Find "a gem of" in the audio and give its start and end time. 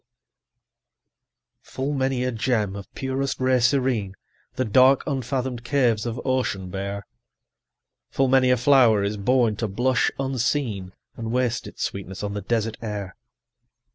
2.23-2.91